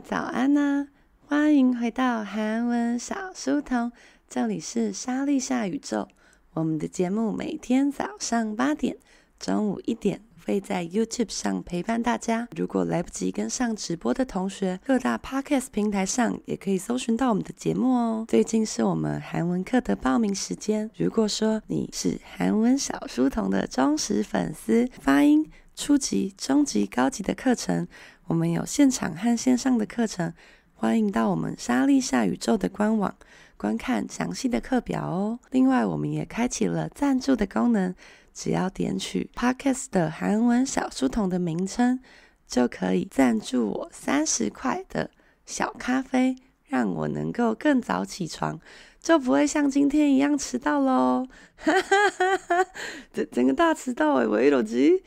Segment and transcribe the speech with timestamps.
[0.00, 0.88] 早安呢、
[1.26, 3.92] 欢迎回到韩文小书童，
[4.28, 6.08] 这里是莎莉夏宇宙。
[6.54, 8.96] 我们的节目每天早上八点、
[9.38, 12.48] 中午一点会在 YouTube 上陪伴大家。
[12.56, 18.24] 如果来不及跟上直播的同学，各大 Podcast 平台上也可以搜寻到我们的节目哦。
[18.26, 20.90] 最近是我们韩文课的报名时间。
[20.96, 27.86] 如果说你是韩文小书童的忠实粉丝，发音初级、中级、高级的课程。
[28.30, 30.32] 我们有现场和线上的课程，
[30.74, 33.12] 欢迎到我们莎莉夏宇宙的官网
[33.56, 35.40] 观看详细的课表哦。
[35.50, 37.92] 另外，我们也开启了赞助的功能，
[38.32, 41.98] 只要点取 Podcast 的韩文小书童的名称，
[42.46, 45.10] 就可以赞助我三十块的
[45.44, 46.36] 小咖啡，
[46.68, 48.60] 让我能够更早起床，
[49.00, 51.26] 就不会像今天一样迟到喽。
[51.56, 52.66] 哈哈哈哈
[53.12, 55.02] 整整个大迟到诶，为了几？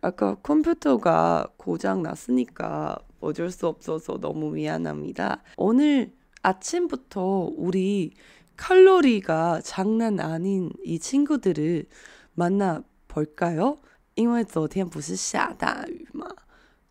[0.00, 5.42] 아까 컴퓨터가 고장 났으니까 어쩔 수 없어서 너무 미안합니다.
[5.56, 8.12] 오늘 아침부터 우리
[8.56, 11.86] 칼로리가 장난 아닌 이 친구들을
[12.34, 13.78] 만나 볼까요?
[14.14, 16.28] 因为昨天不是下大雨嘛.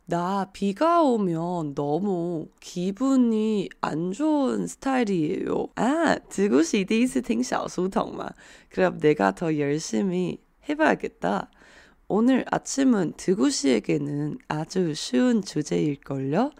[0.06, 5.70] 나 비가 오면 너무 기분이 안 좋은 스타일이에요.
[5.76, 8.30] 아, 지구씨 第一次听小书童嘛?
[8.70, 11.50] 그럼 내가 더 열심히 해봐야겠다.
[12.08, 16.52] 오늘 아침은 드구 씨에게는 아주 쉬운 주제일걸요?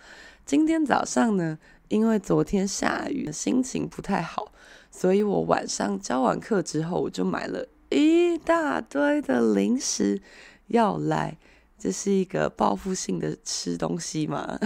[0.46, 4.52] 今天早上呢，因为昨天下雨，心情不太好，
[4.90, 10.22] 所以我晚上教完课之后我就买了一大堆的零食
[10.68, 11.38] 要来，
[11.78, 14.58] 这是一个报复性的吃东西嘛。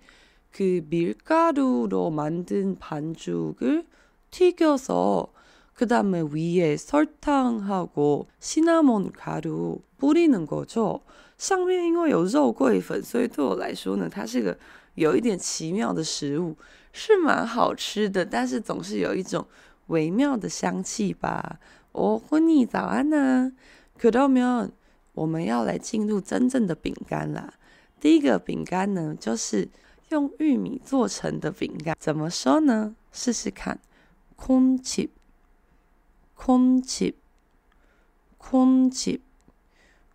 [0.50, 3.86] 그 밀가루로 만든 반죽을
[4.30, 5.32] 튀겨서
[5.74, 11.02] 그 다음에 위에 설탕하고 시나몬 가루 뿌리는 거죠.
[11.36, 14.58] 上面因为有肉桂粉，所以对我来说呢，它是个
[14.94, 16.56] 有一点奇妙的食物，
[16.92, 19.46] 是蛮好吃的，但是总是有一种。
[19.88, 21.58] 微妙的香气吧。
[21.92, 23.52] 哦，婚礼早安呢。
[23.96, 24.70] 可到没有？
[25.14, 27.54] 我们要来进入真正的饼干啦。
[27.98, 29.68] 第一个饼干呢，就是
[30.10, 31.96] 用玉米做成的饼干。
[31.98, 32.94] 怎么说呢？
[33.10, 33.80] 试试看。
[34.36, 35.08] 콘 칩，
[36.36, 37.14] 콘 칩，
[38.38, 39.20] 콘 칩，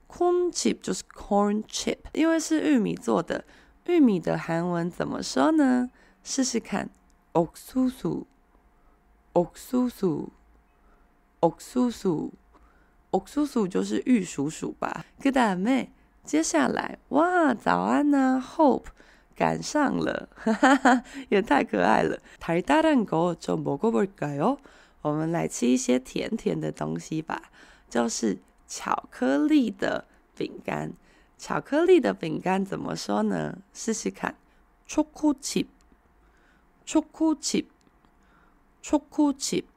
[0.07, 3.44] 콘 칩就是 corn chip，因为是玉米做的。
[3.88, 5.89] 玉米的韩文怎么说呢？
[6.24, 6.89] 试试看。
[7.33, 8.24] 옥수수。
[9.38, 10.30] 옥수수,
[11.41, 12.31] 옥수수,
[13.12, 15.06] 옥수수 就是玉蜀黍吧。
[15.21, 15.91] 그 다음에
[16.24, 18.88] 接下来，哇，早安呐，Hope
[19.35, 22.19] 赶上了，哈哈哈，也太可爱了。
[22.39, 24.57] 달달한거좀먹어볼까요？
[25.01, 27.51] 我们来吃一些甜甜的东西吧，
[27.89, 30.94] 就是巧克力的饼干。
[31.38, 33.57] 巧克力的饼干怎么说呢？
[33.74, 34.35] 试试看，
[34.88, 37.65] 초코칩초코칩
[38.88, 39.69] 초코칩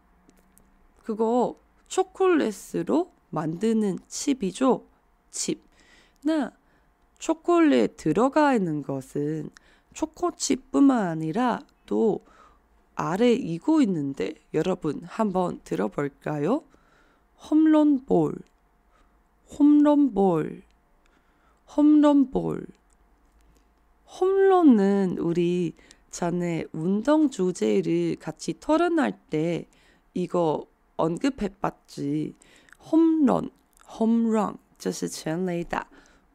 [1.04, 1.60] 그거
[1.90, 4.86] 초콜릿으로 만드는 칩이죠.
[5.30, 5.62] 칩.
[6.24, 6.54] 那
[7.20, 9.50] 초콜릿 들어가 있는 것은
[9.94, 12.22] 초코칩뿐만 아니라 또
[12.96, 16.64] 아래 이고 있는데 여러분 한번 들어볼까요?
[17.50, 18.40] 홈런볼,
[19.60, 20.64] 홈런볼,
[21.76, 22.66] 홈런볼.
[24.22, 25.74] 홈런은 우리
[26.11, 29.67] 전에 운동 주제를 같이 토론할 때
[30.15, 30.67] 이거
[30.97, 32.35] 언급해봤지.
[32.91, 33.51] 홈런,
[33.99, 35.87] 홈런 就是全垒打，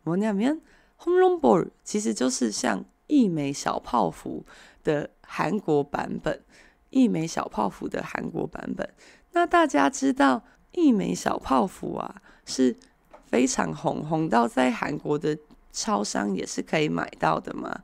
[0.03, 0.61] 뭐냐면
[1.05, 4.45] 홈런볼 其实就是像一枚小泡芙
[4.83, 6.41] 的韩国版本。
[6.93, 8.89] 一枚小泡芙的韩国版本。
[9.31, 12.75] 那大家知道一枚小泡芙啊是
[13.27, 15.37] 非常红，红到在韩国的
[15.71, 17.81] 超商也是可以买到的嘛？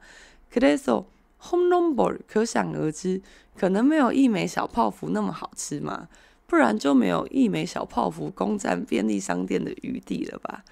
[0.52, 1.06] 그래서
[1.42, 3.22] 홈런볼 可想而知。
[3.58, 6.10] 可能没有一枚小泡芙那么好吃嘛，
[6.46, 10.66] 不然就没有一枚小泡芙攻占便利商店的余地了吧？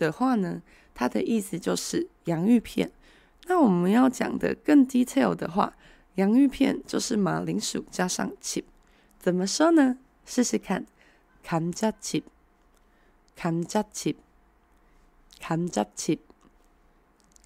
[0.00, 0.62] 的话呢，
[0.94, 2.90] 它的意思就是洋芋片。
[3.46, 5.76] 那我们要讲的更 detail 的话，
[6.16, 8.64] 洋芋片就是马铃薯加上 chip，
[9.18, 9.98] 怎么说呢？
[10.24, 10.86] 试试看，
[11.44, 16.18] 감자 chip，감자 chip。감자 칩，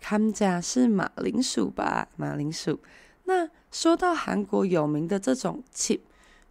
[0.01, 2.09] 감자是马铃薯吧？
[2.17, 2.79] 马铃薯。
[3.25, 6.01] 那说到韩国有名的这种 chip，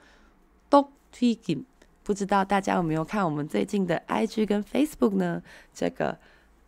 [0.69, 1.63] 떡 튀김，
[2.03, 5.41] 不知道大家有没有看我们最近的 IG 跟 Facebook 呢？
[5.74, 6.17] 这个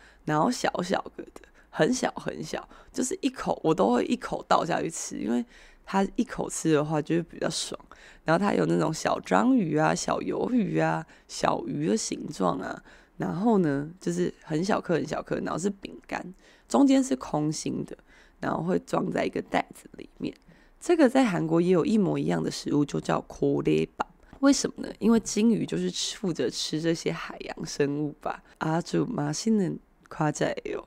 [0.24, 1.42] 然后小小个的。
[1.68, 5.44] 很小很小，就是一口我都会一口倒下去吃，因为
[5.84, 7.78] 它一口吃的话就会比较爽。
[8.24, 12.82] 然后它有那种小章鱼啊、小鱿鱼啊、小鱼的形状啊。
[13.18, 16.24] 然后呢，就是很小颗很小颗，然后是饼干，
[16.66, 17.94] 中间是空心的，
[18.40, 20.34] 然后会装在一个袋子里面。
[20.80, 24.06] 这个在韩国也有一模一样的食物，就叫고래밥。
[24.40, 24.94] 为什么呢？
[24.98, 28.42] 因为鲸鱼就是负责吃这些海洋生物吧。
[28.60, 29.78] 아주맛있는
[30.10, 30.84] 과자예요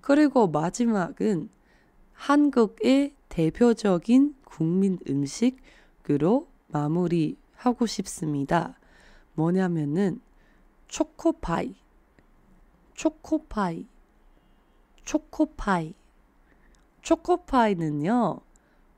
[0.00, 1.48] 그리고마지막은
[2.12, 8.77] 한국의 대표적인 국민 음식으로 마무리하고 싶습니다.
[9.33, 10.21] 뭐냐면은
[10.87, 11.75] 초코파이,
[12.93, 13.85] 초코파이,
[15.03, 15.93] 초코파이.
[17.01, 18.41] 초코파이는요,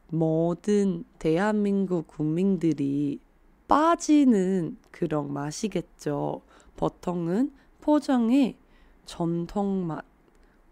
[0.10, 3.20] 모든 대한민국 국민들이
[3.68, 6.42] 빠지는 그런 맛이겠죠.
[6.76, 8.58] 보통은 포장에
[9.06, 10.04] 전통 맛,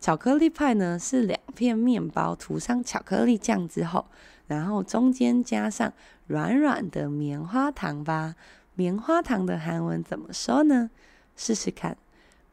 [0.00, 4.04] 巧克力派呢，是两片面包涂上巧克力酱之后，
[4.46, 5.90] 然后中间加上
[6.26, 8.34] 软软的棉花糖吧。
[8.74, 10.90] 棉花糖的韩文怎么说呢？
[11.36, 11.96] 试试看，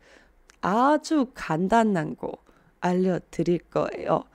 [0.62, 2.38] 아주 간단한 거
[2.80, 4.26] 알려드릴 거예요.